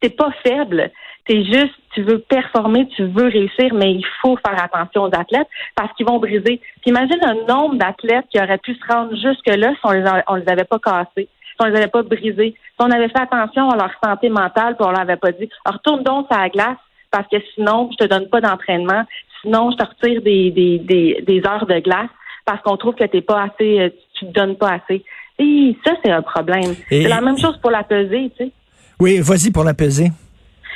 t'es 0.00 0.10
pas 0.10 0.30
faible. 0.44 0.90
T'es 1.26 1.44
juste, 1.44 1.74
tu 1.94 2.02
veux 2.02 2.20
performer, 2.20 2.88
tu 2.96 3.04
veux 3.04 3.26
réussir, 3.26 3.74
mais 3.74 3.92
il 3.92 4.06
faut 4.22 4.36
faire 4.36 4.62
attention 4.62 5.02
aux 5.02 5.14
athlètes 5.14 5.48
parce 5.76 5.92
qu'ils 5.94 6.06
vont 6.06 6.18
briser. 6.18 6.60
Puis 6.80 6.90
imagine 6.90 7.18
un 7.22 7.34
nombre 7.46 7.74
d'athlètes 7.74 8.24
qui 8.30 8.40
auraient 8.40 8.58
pu 8.58 8.74
se 8.74 8.92
rendre 8.92 9.14
jusque-là 9.14 9.72
si 9.72 9.80
on 9.84 9.90
les, 9.90 10.04
on 10.26 10.36
les 10.36 10.48
avait 10.48 10.64
pas 10.64 10.78
cassés, 10.78 11.28
si 11.42 11.56
on 11.60 11.66
les 11.66 11.76
avait 11.76 11.88
pas 11.88 12.02
brisés, 12.02 12.54
si 12.54 12.76
on 12.78 12.90
avait 12.90 13.08
fait 13.08 13.20
attention 13.20 13.68
à 13.68 13.76
leur 13.76 13.90
santé 14.02 14.30
mentale, 14.30 14.76
puis 14.76 14.86
on 14.86 14.90
leur 14.90 15.00
avait 15.00 15.16
pas 15.16 15.32
dit, 15.32 15.50
retourne 15.66 16.02
donc 16.02 16.28
à 16.30 16.44
la 16.44 16.48
glace 16.48 16.78
parce 17.10 17.28
que 17.28 17.36
sinon, 17.54 17.90
je 17.92 18.04
te 18.04 18.08
donne 18.08 18.28
pas 18.28 18.40
d'entraînement, 18.40 19.04
sinon, 19.42 19.70
je 19.70 19.76
te 19.76 19.84
retire 19.84 20.22
des, 20.22 20.50
des, 20.50 20.78
des, 20.78 21.22
des 21.26 21.46
heures 21.46 21.66
de 21.66 21.78
glace 21.80 22.10
parce 22.48 22.62
qu'on 22.62 22.78
trouve 22.78 22.94
que 22.94 23.04
t'es 23.04 23.20
pas 23.20 23.42
assez, 23.42 23.78
euh, 23.78 23.90
tu 24.14 24.24
te 24.26 24.32
donnes 24.32 24.56
pas 24.56 24.70
assez. 24.80 25.04
Et 25.38 25.76
ça, 25.84 25.92
c'est 26.02 26.10
un 26.10 26.22
problème. 26.22 26.74
Et- 26.90 27.02
C'est 27.02 27.08
la 27.08 27.20
même 27.20 27.36
chose 27.36 27.58
pour 27.60 27.70
la 27.70 27.82
pesée, 27.82 28.30
tu 28.38 28.44
sais. 28.46 28.50
Oui, 28.98 29.20
vas-y 29.20 29.50
pour 29.52 29.64
la 29.64 29.74
pesée. 29.74 30.08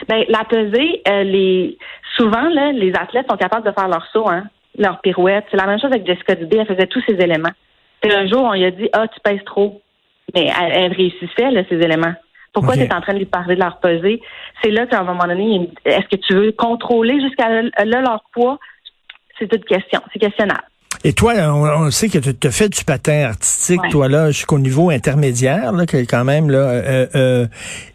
Ben, 0.07 0.23
la 0.29 0.45
pesée, 0.45 1.01
euh, 1.09 1.23
les 1.23 1.79
souvent, 2.19 2.47
là, 2.51 2.73
les 2.73 2.93
athlètes 2.95 3.27
sont 3.31 3.39
capables 3.39 3.67
de 3.67 3.73
faire 3.73 3.89
leur 3.89 4.05
saut, 4.13 4.29
hein, 4.29 4.45
leur 4.77 5.01
pirouette. 5.01 5.47
C'est 5.51 5.57
la 5.57 5.67
même 5.67 5.81
chose 5.81 5.91
avec 5.91 6.07
Jessica 6.07 6.35
Dubé, 6.35 6.59
elle 6.59 6.67
faisait 6.67 6.87
tous 6.89 7.03
ces 7.09 7.15
éléments. 7.15 7.53
Puis 8.03 8.13
un 8.13 8.27
jour, 8.29 8.43
on 8.43 8.53
lui 8.53 8.67
a 8.67 8.71
dit 8.71 8.91
Ah, 8.93 9.07
tu 9.09 9.19
pèses 9.21 9.43
trop. 9.47 9.81
Mais 10.35 10.51
elle, 10.61 10.73
elle 10.73 10.93
réussissait, 10.93 11.51
là, 11.51 11.63
ces 11.71 11.77
éléments. 11.77 12.13
Pourquoi 12.53 12.75
tu 12.75 12.81
es 12.83 12.95
en 12.95 13.01
train 13.01 13.15
de 13.15 13.19
lui 13.19 13.25
parler 13.27 13.55
de 13.55 13.61
leur 13.61 13.79
pesée? 13.81 14.21
C'est 14.63 14.71
là 14.71 14.87
qu'à 14.87 15.01
un 15.01 15.05
moment 15.05 15.27
donné, 15.27 15.71
est-ce 15.87 16.07
que 16.15 16.17
tu 16.17 16.35
veux 16.35 16.53
contrôler 16.53 17.19
jusqu'à 17.23 17.49
là, 17.63 18.01
leur 18.03 18.23
poids? 18.35 18.59
C'est 19.39 19.49
toute 19.49 19.65
question. 19.65 20.01
C'est 20.13 20.19
questionnable. 20.19 20.63
Et 21.05 21.13
toi, 21.15 21.35
on, 21.37 21.65
on 21.87 21.91
sait 21.91 22.09
que 22.09 22.19
tu 22.19 22.47
as 22.47 22.51
fait 22.53 22.69
du 22.69 22.85
patin 22.85 23.25
artistique, 23.31 23.83
Ouais. 23.83 23.89
toi, 23.91 24.09
là, 24.09 24.31
jusqu'au 24.31 24.61
niveau 24.61 24.91
intermédiaire, 24.91 25.73
là, 25.73 25.85
quand 25.87 26.25
même, 26.25 26.49
là. 26.49 26.59
Euh, 26.59 27.07
euh, 27.17 27.47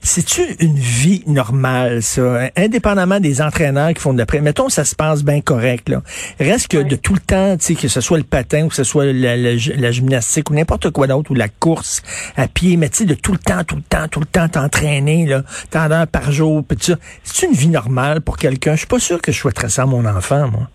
C'est-tu 0.01 0.41
une 0.59 0.75
vie 0.77 1.23
normale, 1.25 2.01
ça? 2.03 2.49
Indépendamment 2.57 3.19
des 3.21 3.41
entraîneurs 3.41 3.93
qui 3.93 4.01
font 4.01 4.13
de 4.13 4.17
l'après. 4.17 4.41
Mettons, 4.41 4.67
ça 4.67 4.83
se 4.83 4.93
passe 4.95 5.23
bien 5.23 5.39
correct, 5.39 5.87
là. 5.89 6.01
Reste 6.39 6.67
que 6.67 6.77
Ouais. 6.77 6.83
de 6.83 6.95
tout 6.97 7.13
le 7.13 7.19
temps, 7.21 7.55
tu 7.57 7.65
sais, 7.65 7.75
que 7.75 7.87
ce 7.87 8.01
soit 8.01 8.17
le 8.17 8.23
patin 8.25 8.65
ou 8.65 8.67
que 8.67 8.75
ce 8.75 8.83
soit 8.83 9.05
la, 9.05 9.37
la- 9.37 9.53
la 9.77 9.91
gymnastique 9.91 10.49
ou 10.49 10.53
n'importe 10.53 10.89
quoi 10.91 11.07
d'autre, 11.07 11.31
ou 11.31 11.33
la 11.33 11.47
course 11.47 12.01
à 12.35 12.47
pied, 12.49 12.75
mais 12.75 12.89
tu 12.89 12.97
sais, 12.99 13.05
de 13.05 13.13
tout 13.13 13.31
le 13.31 13.37
temps, 13.39 13.63
tout 13.63 13.77
le 13.77 13.81
temps, 13.83 14.07
tout 14.09 14.19
le 14.19 14.25
temps 14.25 14.49
t'entraîner, 14.49 15.25
là, 15.25 15.43
tant 15.71 15.87
d'heures 15.87 16.07
par 16.07 16.31
jour, 16.33 16.61
pis 16.65 16.75
tout 16.75 16.85
ça. 16.91 16.95
C'est 17.23 17.45
une 17.47 17.53
vie 17.53 17.69
normale 17.69 18.19
pour 18.21 18.37
quelqu'un? 18.37 18.73
Je 18.73 18.79
suis 18.79 18.87
pas 18.87 18.99
sûr 18.99 19.21
que 19.21 19.31
je 19.31 19.37
souhaiterais 19.39 19.69
ça 19.69 19.83
à 19.83 19.85
mon 19.85 20.05
enfant, 20.05 20.49
moi. 20.49 20.69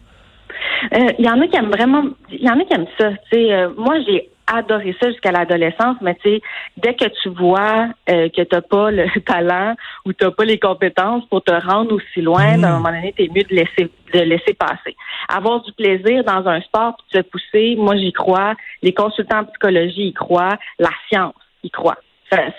Euh, 0.95 1.13
Il 1.19 1.25
y 1.25 1.29
en 1.29 1.41
a 1.41 1.47
qui 1.47 1.57
aiment 1.57 1.71
vraiment, 1.71 2.05
il 2.31 2.43
y 2.43 2.51
en 2.51 2.59
a 2.59 2.65
qui 2.65 2.73
aiment 2.75 2.87
ça. 2.99 3.11
Tu 3.11 3.19
sais, 3.33 3.53
euh, 3.53 3.71
moi, 3.77 4.01
j'ai 4.07 4.29
adoré 4.47 4.95
ça 5.01 5.11
jusqu'à 5.11 5.33
l'adolescence, 5.33 5.97
mais 6.01 6.15
tu 6.17 6.31
sais, 6.31 6.41
dès 6.77 6.95
que 6.95 7.07
tu 7.23 7.29
vois 7.31 7.89
euh, 8.11 8.29
que 8.29 8.43
t'as 8.43 8.61
pas 8.61 8.91
le 8.91 9.09
talent 9.27 9.75
ou 10.05 10.13
t'as 10.13 10.31
pas 10.31 10.45
les 10.45 10.59
compétences 10.59 11.25
pour 11.27 11.43
te 11.43 11.53
rendre 11.53 11.95
aussi 11.95 12.21
loin, 12.21 12.57
ben, 12.57 12.65
à 12.65 12.69
un 12.69 12.77
moment 12.79 12.91
donné, 12.91 13.15
t'es 13.17 13.29
mieux 13.29 13.45
de 13.45 13.55
laisser 13.55 13.91
de 14.13 14.21
laisser 14.21 14.55
passer. 14.55 14.95
Avoir 15.29 15.63
du 15.63 15.73
plaisir 15.73 16.23
dans 16.25 16.47
un 16.47 16.61
sport 16.61 16.97
puis 16.99 17.23
te 17.23 17.27
pousser, 17.27 17.77
moi 17.79 17.97
j'y 17.97 18.13
crois. 18.13 18.55
Les 18.83 18.93
consultants 18.93 19.41
en 19.41 19.45
psychologie 19.45 20.09
y 20.09 20.13
croient. 20.13 20.59
La 20.79 20.91
science 21.09 21.35
y 21.63 21.71
croit. 21.71 21.97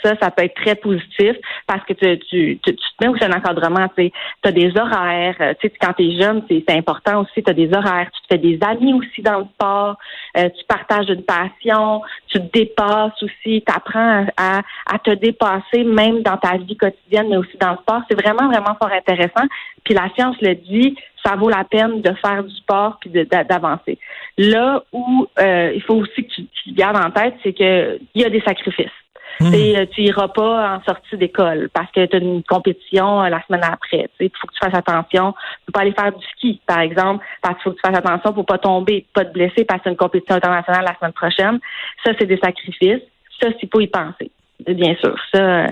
Ça, 0.04 0.14
ça, 0.22 0.30
peut 0.30 0.44
être 0.44 0.56
très 0.56 0.76
positif 0.76 1.36
parce 1.66 1.84
que 1.86 1.94
tu, 1.94 2.20
tu, 2.30 2.60
tu, 2.64 2.76
te 2.76 2.82
mets 3.02 3.08
aussi 3.08 3.24
un 3.24 3.32
encadrement. 3.32 3.88
Tu 3.98 4.12
as 4.44 4.52
des 4.52 4.72
horaires. 4.78 5.36
Euh, 5.42 5.54
tu 5.60 5.68
sais, 5.68 5.74
quand 5.82 5.94
tu 5.94 6.04
es 6.04 6.22
jeune, 6.22 6.44
c'est 6.48 6.70
important 6.72 7.22
aussi. 7.22 7.42
Tu 7.44 7.50
as 7.50 7.54
des 7.54 7.74
horaires. 7.74 8.08
Tu 8.12 8.22
te 8.22 8.28
fais 8.30 8.38
des 8.38 8.60
amis 8.62 8.94
aussi 8.94 9.22
dans 9.22 9.40
le 9.40 9.46
sport. 9.46 9.98
Euh, 10.38 10.50
tu 10.50 10.64
partages 10.66 11.10
une 11.10 11.24
passion. 11.24 12.02
Tu 12.28 12.40
te 12.40 12.60
dépasses 12.60 13.22
aussi. 13.24 13.64
Tu 13.66 13.74
apprends 13.74 14.28
à, 14.38 14.60
à, 14.86 15.00
te 15.00 15.12
dépasser 15.12 15.84
même 15.84 16.22
dans 16.22 16.38
ta 16.38 16.58
vie 16.58 16.78
quotidienne, 16.78 17.30
mais 17.30 17.38
aussi 17.38 17.58
dans 17.60 17.72
le 17.72 17.78
sport. 17.78 18.02
C'est 18.10 18.22
vraiment, 18.22 18.48
vraiment 18.48 18.76
fort 18.80 18.92
intéressant. 18.92 19.48
Puis 19.84 19.94
la 19.94 20.10
science 20.16 20.36
le 20.42 20.54
dit, 20.56 20.96
ça 21.26 21.36
vaut 21.36 21.50
la 21.50 21.64
peine 21.64 22.02
de 22.02 22.14
faire 22.22 22.44
du 22.44 22.56
sport 22.56 22.98
puis 23.00 23.10
d'avancer. 23.10 23.98
Là 24.38 24.84
où 24.92 25.28
euh, 25.40 25.72
il 25.74 25.82
faut 25.82 25.96
aussi 25.96 26.26
que 26.26 26.34
tu, 26.34 26.46
tu 26.46 26.72
gardes 26.74 26.98
en 26.98 27.12
tête, 27.12 27.36
c'est 27.44 27.54
que 27.54 28.00
il 28.14 28.22
y 28.22 28.26
a 28.26 28.30
des 28.30 28.42
sacrifices. 28.42 28.92
Hmm. 29.40 29.54
Euh, 29.54 29.86
tu 29.92 30.02
iras 30.02 30.28
pas 30.28 30.76
en 30.76 30.84
sortie 30.84 31.18
d'école 31.18 31.70
parce 31.74 31.92
que 31.92 32.06
tu 32.06 32.16
as 32.16 32.20
une 32.20 32.44
compétition 32.44 33.24
euh, 33.24 33.30
la 33.30 33.42
semaine 33.46 33.64
après. 33.64 34.10
Il 34.20 34.30
faut 34.40 34.48
que 34.48 34.54
tu 34.54 34.60
fasses 34.60 34.76
attention. 34.76 35.34
Tu 35.34 35.66
peux 35.66 35.72
pas 35.72 35.82
aller 35.82 35.94
faire 35.94 36.12
du 36.12 36.26
ski, 36.28 36.62
par 36.66 36.80
exemple, 36.80 37.26
parce 37.42 37.56
qu'il 37.56 37.64
faut 37.64 37.72
que 37.72 37.76
tu 37.76 37.88
fasses 37.88 37.98
attention 37.98 38.34
pour 38.34 38.46
pas 38.46 38.58
tomber, 38.58 39.06
pas 39.14 39.26
te 39.26 39.34
blesser 39.34 39.66
parce 39.66 39.82
que 39.82 39.90
une 39.90 39.98
compétition 39.98 40.36
internationale 40.36 40.86
la 40.86 40.96
semaine 40.98 41.14
prochaine. 41.14 41.60
Ça, 42.06 42.12
c'est 42.20 42.26
des 42.28 42.38
sacrifices. 42.38 43.02
Ça, 43.42 43.50
c'est 43.60 43.68
pour 43.68 43.82
y 43.82 43.88
penser. 43.88 44.32
Bien 44.68 44.96
sûr. 44.96 45.16
Ça, 45.34 45.68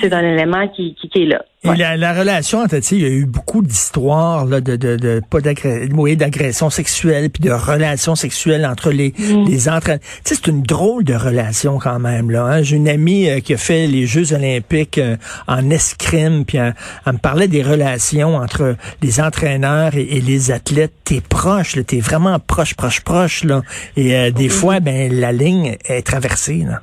c'est 0.00 0.12
un 0.12 0.22
élément 0.22 0.68
qui, 0.68 0.94
qui, 1.00 1.08
qui 1.08 1.22
est 1.22 1.26
là. 1.26 1.44
Et 1.64 1.76
la, 1.76 1.96
la, 1.96 2.12
relation 2.12 2.60
entre, 2.60 2.76
il 2.92 3.00
y 3.00 3.04
a 3.04 3.08
eu 3.08 3.26
beaucoup 3.26 3.62
d'histoires 3.62 4.46
de, 4.46 4.60
de, 4.60 4.76
de, 4.76 5.20
pas 5.28 5.40
d'agression 5.40 6.70
sexuelle 6.70 7.30
puis 7.30 7.42
de 7.42 7.50
relations 7.50 8.14
sexuelles 8.14 8.64
entre 8.64 8.90
les, 8.90 9.14
mm. 9.18 9.48
les 9.48 9.68
entraîneurs. 9.68 10.00
c'est 10.24 10.46
une 10.46 10.62
drôle 10.62 11.02
de 11.04 11.14
relation 11.14 11.78
quand 11.78 11.98
même 11.98 12.30
là. 12.30 12.44
Hein? 12.44 12.62
J'ai 12.62 12.76
une 12.76 12.88
amie 12.88 13.28
euh, 13.28 13.40
qui 13.40 13.54
a 13.54 13.56
fait 13.56 13.86
les 13.86 14.06
Jeux 14.06 14.32
olympiques 14.32 14.98
euh, 14.98 15.16
en 15.48 15.70
escrime, 15.70 16.44
puis 16.44 16.58
elle, 16.58 16.74
me 17.06 17.18
parlait 17.18 17.48
des 17.48 17.62
relations 17.62 18.36
entre 18.36 18.76
les 19.02 19.20
entraîneurs 19.20 19.96
et, 19.96 20.20
les 20.20 20.50
athlètes. 20.52 20.92
T'es 21.04 21.20
proche, 21.20 21.76
t'es 21.86 22.00
vraiment 22.00 22.38
proche, 22.38 22.74
proche, 22.74 23.00
proche 23.00 23.44
là. 23.44 23.62
Et 23.96 24.14
euh, 24.14 24.30
des 24.30 24.46
mm. 24.46 24.50
fois, 24.50 24.80
ben 24.80 25.12
la 25.12 25.32
ligne 25.32 25.76
est 25.84 26.06
traversée 26.06 26.64
là. 26.66 26.82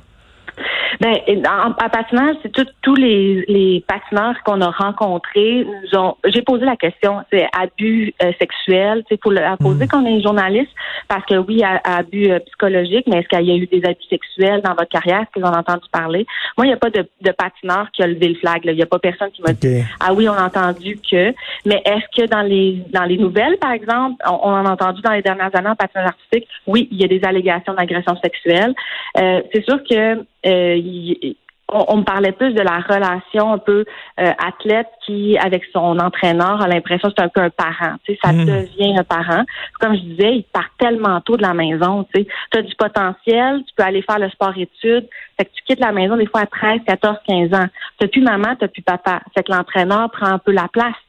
Ben, 1.00 1.16
en, 1.46 1.72
patinage, 1.72 2.36
c'est 2.42 2.52
tous 2.82 2.94
les, 2.94 3.44
les 3.48 3.84
patineurs 3.86 4.34
qu'on 4.44 4.60
a 4.60 4.70
rencontrés 4.70 5.64
nous 5.64 5.98
ont. 5.98 6.16
J'ai 6.26 6.42
posé 6.42 6.64
la 6.64 6.76
question, 6.76 7.22
c'est 7.32 7.46
abus 7.58 8.12
euh, 8.22 8.32
sexuel, 8.38 9.04
c'est 9.08 9.18
pour 9.18 9.32
le 9.32 9.40
poser 9.58 9.84
mm. 9.84 9.88
quand 9.88 10.02
on 10.02 10.06
est 10.06 10.22
journaliste, 10.22 10.70
parce 11.08 11.24
que 11.26 11.36
oui, 11.36 11.62
abus 11.62 12.30
euh, 12.30 12.38
psychologique, 12.40 13.06
mais 13.06 13.18
est-ce 13.18 13.28
qu'il 13.28 13.46
y 13.46 13.52
a 13.52 13.56
eu 13.56 13.66
des 13.66 13.84
abus 13.84 14.04
sexuels 14.08 14.62
dans 14.62 14.74
votre 14.74 14.88
carrière, 14.88 15.22
est-ce 15.22 15.32
qu'ils 15.32 15.44
ont 15.44 15.54
entendu 15.54 15.86
parler? 15.90 16.26
Moi, 16.56 16.66
il 16.66 16.70
n'y 16.70 16.74
a 16.74 16.78
pas 16.78 16.90
de, 16.90 17.06
de 17.20 17.30
patineur 17.32 17.88
qui 17.92 18.02
a 18.02 18.06
levé 18.06 18.28
le 18.28 18.34
flag. 18.36 18.62
Il 18.64 18.74
n'y 18.74 18.82
a 18.82 18.86
pas 18.86 18.98
personne 18.98 19.30
qui 19.30 19.42
m'a 19.42 19.52
dit 19.52 19.82
ah 20.00 20.12
oui, 20.12 20.28
on 20.28 20.34
a 20.34 20.46
entendu 20.46 20.98
que. 20.98 21.34
Mais 21.64 21.82
est-ce 21.84 22.22
que 22.22 22.28
dans 22.28 22.42
les 22.42 22.82
dans 22.92 23.04
les 23.04 23.16
nouvelles, 23.16 23.56
par 23.58 23.72
exemple, 23.72 24.22
on, 24.26 24.50
a 24.50 24.70
entendu 24.70 25.00
dans 25.02 25.12
les 25.12 25.22
dernières 25.22 25.54
années 25.54 25.70
en 25.70 25.76
patinage 25.76 26.08
artistique, 26.08 26.48
oui, 26.66 26.88
il 26.90 27.00
y 27.00 27.04
a 27.04 27.08
des 27.08 27.24
allégations 27.24 27.74
d'agression 27.74 28.16
sexuelle. 28.22 28.74
Euh, 29.18 29.42
c'est 29.52 29.64
sûr 29.64 29.82
que 29.88 30.24
euh, 30.46 31.34
on, 31.74 31.96
me 31.98 32.04
parlait 32.04 32.32
plus 32.32 32.52
de 32.52 32.60
la 32.60 32.78
relation 32.80 33.54
un 33.54 33.58
peu 33.58 33.84
euh, 34.20 34.32
athlète 34.38 34.88
qui, 35.04 35.36
avec 35.38 35.64
son 35.72 35.98
entraîneur, 35.98 36.60
a 36.60 36.68
l'impression 36.68 37.08
que 37.08 37.14
c'est 37.16 37.24
un 37.24 37.28
peu 37.28 37.40
un 37.40 37.50
parent. 37.50 37.96
Tu 38.04 38.12
sais, 38.12 38.18
ça 38.22 38.32
hmm. 38.32 38.44
devient 38.44 38.98
un 38.98 39.04
parent. 39.04 39.44
Comme 39.80 39.94
je 39.96 40.00
disais, 40.00 40.36
il 40.36 40.44
part 40.44 40.68
tellement 40.78 41.20
tôt 41.20 41.36
de 41.36 41.42
la 41.42 41.54
maison. 41.54 42.06
Tu 42.14 42.22
sais, 42.22 42.58
as 42.58 42.62
du 42.62 42.74
potentiel, 42.74 43.62
tu 43.66 43.74
peux 43.76 43.82
aller 43.82 44.02
faire 44.02 44.18
le 44.18 44.28
sport-études. 44.30 45.08
Fait 45.38 45.44
que 45.46 45.50
tu 45.54 45.62
quittes 45.64 45.80
la 45.80 45.92
maison 45.92 46.16
des 46.16 46.26
fois 46.26 46.42
à 46.42 46.46
13, 46.46 46.80
14, 46.86 47.16
15 47.26 47.54
ans. 47.54 47.66
T'as 47.98 48.08
plus 48.08 48.22
maman, 48.22 48.54
t'as 48.58 48.68
plus 48.68 48.82
papa. 48.82 49.20
Fait 49.34 49.42
que 49.42 49.52
l'entraîneur 49.52 50.10
prend 50.10 50.26
un 50.26 50.38
peu 50.38 50.52
la 50.52 50.68
place, 50.68 50.94
tu 50.94 51.03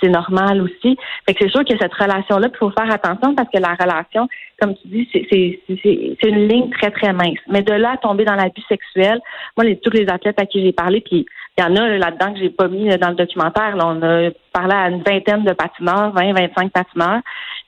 c'est 0.00 0.08
normal 0.08 0.62
aussi. 0.62 0.96
Fait 1.26 1.34
que 1.34 1.44
c'est 1.44 1.50
sûr 1.50 1.60
a 1.60 1.78
cette 1.78 1.94
relation-là, 1.94 2.48
il 2.52 2.56
faut 2.56 2.70
faire 2.70 2.90
attention 2.92 3.34
parce 3.34 3.48
que 3.48 3.58
la 3.58 3.74
relation, 3.74 4.28
comme 4.60 4.74
tu 4.76 4.88
dis, 4.88 5.08
c'est 5.12 6.28
une 6.28 6.48
ligne 6.48 6.70
très, 6.70 6.90
très 6.90 7.12
mince. 7.12 7.38
Mais 7.48 7.62
de 7.62 7.72
là 7.72 7.92
à 7.92 7.96
tomber 7.96 8.24
dans 8.24 8.34
l'abus 8.34 8.62
sexuel, 8.68 9.20
moi, 9.56 9.64
les, 9.64 9.78
tous 9.78 9.90
les 9.90 10.08
athlètes 10.08 10.40
à 10.40 10.46
qui 10.46 10.62
j'ai 10.62 10.72
parlé, 10.72 11.00
puis 11.00 11.26
il 11.56 11.60
y 11.60 11.64
en 11.64 11.76
a 11.76 11.88
là-dedans 11.98 12.32
que 12.32 12.40
j'ai 12.40 12.50
pas 12.50 12.66
mis 12.66 12.88
dans 12.98 13.10
le 13.10 13.14
documentaire. 13.14 13.76
Là, 13.76 13.86
on 13.86 14.02
a 14.02 14.30
parlé 14.52 14.74
à 14.74 14.88
une 14.88 15.02
vingtaine 15.02 15.44
de 15.44 15.52
patineurs, 15.52 16.12
20, 16.12 16.32
25 16.32 16.72
patineurs. 16.72 17.20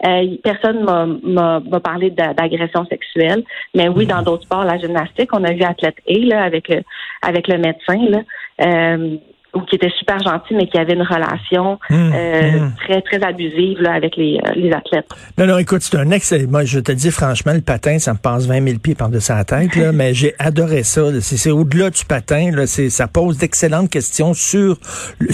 Euh, 0.04 0.36
personne 0.42 0.84
m'a 1.22 1.80
parlé 1.80 2.10
d'agression 2.10 2.84
sexuelle. 2.86 3.44
Mais 3.74 3.88
oui, 3.88 4.06
dans 4.06 4.22
d'autres 4.22 4.42
sports, 4.42 4.64
la 4.64 4.78
gymnastique, 4.78 5.30
on 5.32 5.44
a 5.44 5.52
vu 5.52 5.62
athlète 5.62 5.96
A 6.08 6.18
là, 6.18 6.42
avec 6.42 6.68
le 6.68 6.82
avec 7.22 7.46
le 7.46 7.58
médecin. 7.58 7.98
Là. 8.08 8.18
Euh, 8.62 9.16
ou 9.56 9.62
qui 9.62 9.76
était 9.76 9.90
super 9.98 10.18
gentil, 10.20 10.54
mais 10.54 10.66
qui 10.66 10.78
avait 10.78 10.92
une 10.92 11.02
relation 11.02 11.78
hum, 11.90 12.12
euh, 12.14 12.58
hum. 12.58 12.72
très, 12.76 13.00
très 13.02 13.22
abusive 13.22 13.80
là, 13.80 13.94
avec 13.94 14.16
les, 14.16 14.38
euh, 14.46 14.52
les 14.54 14.70
athlètes. 14.72 15.08
Non, 15.38 15.46
non, 15.46 15.58
écoute, 15.58 15.82
c'est 15.82 15.96
un 15.96 16.10
ex. 16.10 16.32
Moi, 16.48 16.64
je 16.64 16.80
te 16.80 16.92
dis 16.92 17.10
franchement, 17.10 17.52
le 17.52 17.62
patin, 17.62 17.98
ça 17.98 18.12
me 18.12 18.18
passe 18.18 18.46
20 18.46 18.62
000 18.62 18.78
pieds 18.78 18.94
par-dessus 18.94 19.32
la 19.32 19.44
tête, 19.44 19.74
là, 19.76 19.92
mais 19.94 20.14
j'ai 20.14 20.34
adoré 20.38 20.82
ça. 20.82 21.02
C'est 21.20 21.50
au-delà 21.50 21.90
du 21.90 22.04
patin. 22.04 22.50
Là, 22.52 22.66
ça 22.66 23.08
pose 23.08 23.38
d'excellentes 23.38 23.90
questions 23.90 24.34
sur 24.34 24.78
le, 25.18 25.30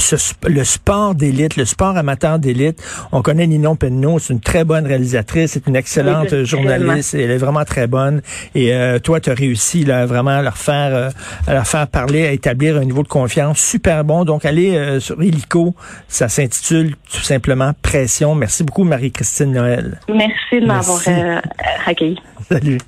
le 0.48 0.64
sport 0.64 1.14
d'élite, 1.14 1.56
le 1.56 1.64
sport 1.64 1.96
amateur 1.96 2.38
d'élite. 2.38 2.82
On 3.10 3.22
connaît 3.22 3.46
Ninon 3.46 3.76
Penneau, 3.76 4.18
c'est 4.18 4.32
une 4.32 4.40
très 4.40 4.64
bonne 4.64 4.86
réalisatrice, 4.86 5.52
c'est 5.52 5.66
une 5.66 5.76
excellente 5.76 6.44
journaliste, 6.44 7.14
elle 7.14 7.30
est 7.30 7.38
vraiment 7.38 7.64
très 7.64 7.86
bonne. 7.86 8.22
Et 8.54 8.72
euh, 8.72 8.98
toi, 8.98 9.20
tu 9.20 9.30
as 9.30 9.34
réussi 9.34 9.84
là, 9.84 10.06
vraiment 10.06 10.38
à 10.38 10.42
leur 10.42 10.56
faire, 10.56 11.10
à 11.46 11.54
leur 11.54 11.66
faire 11.66 11.88
parler, 11.88 12.26
à 12.26 12.32
établir 12.32 12.76
un 12.76 12.84
niveau 12.84 13.02
de 13.02 13.08
confiance 13.08 13.58
super 13.58 14.04
bon 14.04 14.11
donc, 14.24 14.44
allez 14.44 14.76
euh, 14.76 15.00
sur 15.00 15.22
Illico. 15.22 15.74
Ça 16.08 16.28
s'intitule 16.28 16.94
tout 17.12 17.22
simplement 17.22 17.72
Pression. 17.82 18.34
Merci 18.34 18.64
beaucoup, 18.64 18.84
Marie-Christine 18.84 19.52
Noël. 19.52 20.00
Merci 20.08 20.60
de 20.60 20.66
m'avoir 20.66 21.00
euh, 21.08 21.40
accueilli. 21.86 22.18
Salut. 22.48 22.78